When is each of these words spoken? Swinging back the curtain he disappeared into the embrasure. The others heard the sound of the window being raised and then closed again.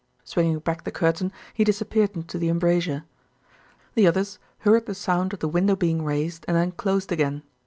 Swinging 0.23 0.57
back 0.57 0.83
the 0.83 0.89
curtain 0.91 1.31
he 1.53 1.63
disappeared 1.63 2.15
into 2.15 2.39
the 2.39 2.49
embrasure. 2.49 3.03
The 3.93 4.07
others 4.07 4.39
heard 4.61 4.87
the 4.87 4.95
sound 4.95 5.31
of 5.31 5.41
the 5.41 5.47
window 5.47 5.75
being 5.75 6.03
raised 6.03 6.43
and 6.47 6.57
then 6.57 6.71
closed 6.71 7.11
again. 7.11 7.43